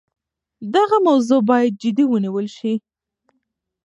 [0.75, 2.73] دغه موضوع باید جدي ونیول سي.